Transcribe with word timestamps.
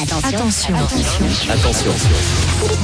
Attention. 0.00 0.74
Attention. 1.50 1.90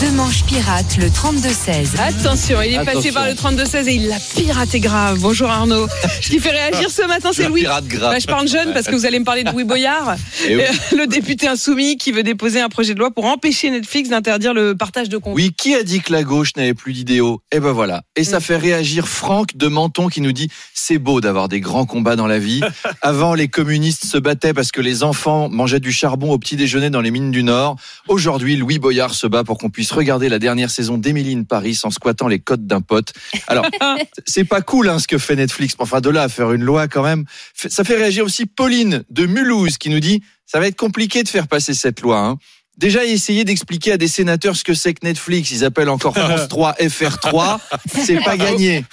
Deux 0.00 0.10
manches 0.12 0.44
pirates, 0.44 0.96
le 0.98 1.06
32-16. 1.08 1.98
Attention, 2.00 2.60
il 2.60 2.74
est 2.74 2.84
passé 2.84 3.08
Attention. 3.08 3.12
par 3.14 3.26
le 3.26 3.32
32-16 3.32 3.88
et 3.88 3.94
il 3.94 4.08
l'a 4.08 4.16
piraté 4.36 4.78
grave. 4.80 5.18
Bonjour 5.20 5.48
Arnaud. 5.48 5.86
Ce 6.20 6.28
qui 6.28 6.38
fait 6.38 6.50
réagir 6.50 6.90
ce 6.90 7.06
matin, 7.06 7.30
c'est 7.32 7.48
Louis. 7.48 7.62
pirate 7.62 7.86
grave. 7.86 8.12
Bah, 8.12 8.18
je 8.18 8.26
parle 8.26 8.46
jeune 8.48 8.72
parce 8.74 8.86
que 8.86 8.94
vous 8.94 9.06
allez 9.06 9.18
me 9.18 9.24
parler 9.24 9.42
de 9.44 9.50
Louis 9.50 9.64
Boyard, 9.64 10.16
Eh 10.46 10.56
oui. 10.56 10.62
euh, 10.62 10.96
le 10.96 11.06
député 11.06 11.48
insoumis 11.48 11.96
qui 11.96 12.12
veut 12.12 12.22
déposer 12.22 12.60
un 12.60 12.68
projet 12.68 12.92
de 12.94 12.98
loi 12.98 13.10
pour 13.10 13.24
empêcher 13.24 13.70
Netflix 13.70 14.10
d'interdire 14.10 14.52
le 14.52 14.76
partage 14.76 15.08
de 15.08 15.16
comptes. 15.16 15.34
Oui, 15.34 15.52
qui 15.56 15.74
a 15.74 15.82
dit 15.82 16.00
que 16.00 16.12
la 16.12 16.22
gauche 16.24 16.50
n'avait 16.56 16.74
plus 16.74 16.92
d'idéaux? 16.92 17.40
Eh 17.52 17.60
ben 17.60 17.72
voilà. 17.72 18.02
Et 18.16 18.24
ça 18.24 18.38
Mm. 18.38 18.42
fait 18.42 18.56
réagir 18.56 19.08
Franck 19.08 19.56
de 19.56 19.66
Menton 19.68 20.08
qui 20.08 20.20
nous 20.20 20.32
dit 20.32 20.48
c'est 20.74 20.98
beau 20.98 21.20
d'avoir 21.20 21.48
des 21.48 21.60
grands 21.60 21.86
combats 21.86 22.16
dans 22.16 22.26
la 22.26 22.38
vie. 22.38 22.60
Avant, 23.02 23.34
les 23.34 23.48
communistes 23.48 24.04
se 24.04 24.18
battaient 24.18 24.52
parce 24.54 24.72
que 24.72 24.80
les 24.80 25.02
enfants 25.02 25.48
mangeaient 25.48 25.80
du 25.80 25.92
charbon 25.92 26.32
au 26.32 26.38
petit 26.38 26.56
déjeuner 26.56 26.90
dans 26.90 26.97
les 27.00 27.10
mines 27.10 27.30
du 27.30 27.42
Nord. 27.42 27.76
Aujourd'hui, 28.08 28.56
Louis 28.56 28.78
Boyard 28.78 29.14
se 29.14 29.26
bat 29.26 29.44
pour 29.44 29.58
qu'on 29.58 29.70
puisse 29.70 29.92
regarder 29.92 30.28
la 30.28 30.38
dernière 30.38 30.70
saison 30.70 30.98
d'Émilie 30.98 31.34
in 31.34 31.44
Paris 31.44 31.78
en 31.84 31.90
squattant 31.90 32.28
les 32.28 32.38
côtes 32.38 32.66
d'un 32.66 32.80
pote. 32.80 33.12
Alors, 33.46 33.66
c'est 34.26 34.44
pas 34.44 34.60
cool 34.60 34.88
hein, 34.88 34.98
ce 34.98 35.08
que 35.08 35.18
fait 35.18 35.36
Netflix. 35.36 35.74
Enfin, 35.78 36.00
de 36.00 36.10
là 36.10 36.22
à 36.24 36.28
faire 36.28 36.52
une 36.52 36.62
loi 36.62 36.88
quand 36.88 37.02
même. 37.02 37.24
Ça 37.54 37.84
fait 37.84 37.96
réagir 37.96 38.24
aussi 38.24 38.46
Pauline 38.46 39.04
de 39.10 39.26
Mulhouse 39.26 39.78
qui 39.78 39.90
nous 39.90 40.00
dit 40.00 40.22
ça 40.46 40.60
va 40.60 40.66
être 40.66 40.76
compliqué 40.76 41.22
de 41.22 41.28
faire 41.28 41.46
passer 41.46 41.74
cette 41.74 42.00
loi. 42.00 42.18
Hein. 42.18 42.38
Déjà, 42.78 43.04
essayer 43.04 43.44
d'expliquer 43.44 43.92
à 43.92 43.96
des 43.96 44.06
sénateurs 44.06 44.54
ce 44.54 44.62
que 44.62 44.72
c'est 44.72 44.94
que 44.94 45.04
Netflix, 45.04 45.50
ils 45.50 45.64
appellent 45.64 45.88
encore 45.88 46.14
France 46.16 46.46
3 46.48 46.74
FR3, 46.74 47.58
c'est 48.04 48.22
pas 48.22 48.36
gagné. 48.36 48.84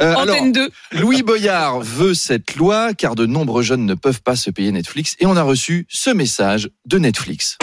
Euh, 0.00 0.16
alors, 0.16 0.34
Antenne 0.34 0.50
2. 0.50 0.70
Louis 0.92 1.22
Boyard 1.22 1.80
veut 1.80 2.14
cette 2.14 2.56
loi 2.56 2.94
car 2.94 3.14
de 3.14 3.24
nombreux 3.24 3.62
jeunes 3.62 3.86
ne 3.86 3.94
peuvent 3.94 4.22
pas 4.22 4.34
se 4.34 4.50
payer 4.50 4.72
Netflix 4.72 5.14
et 5.20 5.26
on 5.26 5.36
a 5.36 5.42
reçu 5.44 5.86
ce 5.88 6.10
message 6.10 6.68
de 6.84 6.98
Netflix. 6.98 7.58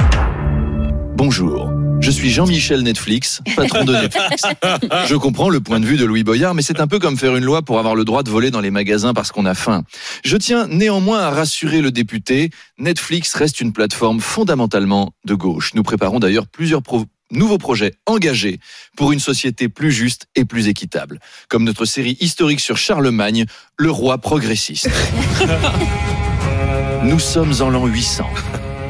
Bonjour, 1.16 1.70
je 2.04 2.12
suis 2.12 2.30
Jean-Michel 2.30 2.82
Netflix, 2.82 3.42
patron 3.56 3.86
de 3.86 3.94
Netflix. 3.94 4.44
Je 5.08 5.16
comprends 5.16 5.50
le 5.50 5.60
point 5.62 5.80
de 5.80 5.86
vue 5.86 5.96
de 5.98 6.04
Louis 6.06 6.24
Boyard, 6.24 6.54
mais 6.54 6.62
c'est 6.62 6.80
un 6.82 6.88
peu 6.88 7.00
comme 7.00 7.18
faire 7.18 7.36
une 7.38 7.46
loi 7.46 7.62
pour 7.62 7.80
avoir 7.80 7.96
le 7.96 8.04
droit 8.04 8.24
de 8.24 8.30
voler 8.30 8.52
dans 8.52 8.60
les 8.60 8.72
magasins 8.72 9.14
parce 9.14 9.32
qu'on 9.32 9.46
a 9.46 9.54
faim. 9.56 9.84
Je 10.26 10.36
tiens 10.38 10.68
néanmoins 10.68 11.22
à 11.22 11.30
rassurer 11.30 11.82
le 11.82 11.92
député, 11.92 12.50
Netflix 12.78 13.34
reste 13.34 13.62
une 13.62 13.72
plateforme 13.72 14.20
fondamentalement 14.20 15.14
de 15.26 15.34
gauche. 15.34 15.74
Nous 15.76 15.84
préparons 15.84 16.20
d'ailleurs 16.20 16.48
plusieurs 16.48 16.82
pro- 16.82 17.06
nouveaux 17.32 17.58
projets 17.58 17.94
engagés 18.06 18.60
pour 18.98 19.12
une 19.14 19.20
société 19.20 19.70
plus 19.70 19.92
juste 19.92 20.28
et 20.36 20.44
plus 20.46 20.68
équitable, 20.68 21.20
comme 21.48 21.64
notre 21.64 21.86
série 21.86 22.18
historique 22.20 22.60
sur 22.60 22.78
Charlemagne, 22.78 23.46
le 23.78 23.92
roi 23.92 24.18
progressiste. 24.18 24.90
Nous 27.04 27.20
sommes 27.20 27.54
en 27.62 27.70
l'an 27.70 27.86
800. 27.86 28.26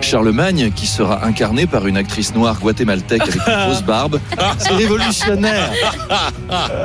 Charlemagne, 0.03 0.71
qui 0.75 0.85
sera 0.85 1.25
incarné 1.25 1.65
par 1.65 1.87
une 1.87 1.97
actrice 1.97 2.35
noire 2.35 2.59
guatémaltèque 2.59 3.21
avec 3.23 3.35
une 3.35 3.65
grosse 3.65 3.81
barbe, 3.83 4.19
c'est 4.59 4.73
révolutionnaire, 4.73 5.71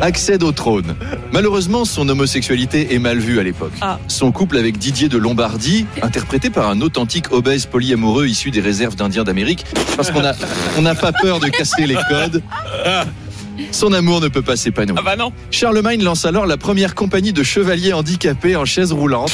accède 0.01 0.43
au 0.43 0.53
trône. 0.53 0.95
Malheureusement, 1.33 1.85
son 1.85 2.09
homosexualité 2.09 2.95
est 2.95 2.99
mal 2.99 3.19
vue 3.19 3.39
à 3.41 3.43
l'époque. 3.43 3.73
Ah. 3.81 3.99
Son 4.09 4.33
couple 4.33 4.57
avec 4.57 4.79
Didier 4.79 5.09
de 5.09 5.19
Lombardie, 5.19 5.87
interprété 6.03 6.49
par 6.51 6.69
un 6.71 6.81
authentique 6.81 7.33
obèse 7.33 7.67
polyamoureux 7.67 8.27
issu 8.27 8.51
des 8.51 8.61
réserves 8.61 8.97
d'Indiens 8.97 9.25
d'Amérique, 9.25 9.65
parce 9.97 10.11
qu'on 10.11 10.25
a- 10.25 10.35
on 10.79 10.83
n'a 10.83 10.95
pas 10.95 11.13
peur 11.13 11.41
de 11.41 11.49
casser 11.49 11.87
les 11.87 11.97
codes. 12.09 12.43
Son 13.73 13.93
amour 13.93 14.21
ne 14.21 14.29
peut 14.29 14.43
pas 14.43 14.57
s'épanouir. 14.57 14.97
Ah 15.01 15.03
bah 15.05 15.17
non. 15.17 15.33
Charlemagne 15.51 16.03
lance 16.03 16.25
alors 16.25 16.47
la 16.47 16.57
première 16.57 16.95
compagnie 16.95 17.33
de 17.33 17.43
chevaliers 17.43 17.93
handicapés 17.93 18.57
en 18.57 18.65
chaise 18.65 18.93
roulante 18.93 19.33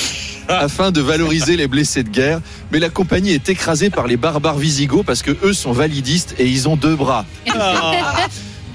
afin 0.49 0.91
de 0.91 1.01
valoriser 1.01 1.57
les 1.57 1.67
blessés 1.69 2.03
de 2.03 2.11
guerre. 2.11 2.41
Mais 2.73 2.79
la 2.79 2.91
compagnie 2.91 3.33
est 3.33 3.49
écrasée 3.49 3.91
par 3.91 4.07
les 4.07 4.17
barbares 4.17 4.59
visigoths 4.59 5.07
parce 5.07 5.23
que 5.23 5.37
eux 5.45 5.53
sont 5.53 5.73
validistes 5.73 6.35
et 6.39 6.47
ils 6.47 6.69
ont 6.69 6.77
deux 6.77 6.97
bras. 6.97 7.25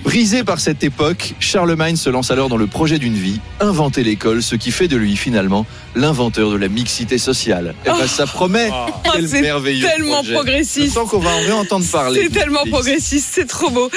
Brisé 0.04 0.46
par 0.46 0.62
cette 0.62 0.82
époque, 0.86 1.34
Charlemagne 1.42 1.98
se 1.98 2.10
lance 2.10 2.32
alors 2.32 2.48
dans 2.48 2.56
le 2.56 2.68
projet 2.68 3.00
d'une 3.00 3.14
vie, 3.16 3.42
inventer 3.60 4.02
l'école, 4.02 4.42
ce 4.42 4.56
qui 4.56 4.72
fait 4.72 4.88
de 4.88 4.96
lui 4.96 5.18
finalement 5.18 5.66
l'inventeur 5.94 6.50
de 6.52 6.56
la 6.56 6.70
mixité 6.70 7.18
sociale. 7.18 7.76
Et 7.86 7.90
ben, 7.90 8.08
ça 8.08 8.26
promet. 8.26 8.72
Quel 9.04 9.26
Oh, 9.26 9.28
c'est 9.28 9.42
merveilleux 9.42 9.86
tellement 9.86 10.14
projet. 10.16 10.30
Je 10.30 10.34
progressiste. 10.36 10.94
sens 10.94 11.10
qu'on 11.10 11.20
va 11.20 11.32
en 11.32 11.40
réentendre 11.42 11.86
parler. 11.92 12.22
C'est 12.24 12.40
tellement 12.40 12.64
progressiste, 12.72 13.28
c'est 13.34 13.46
trop 13.48 13.70
beau. 13.70 13.90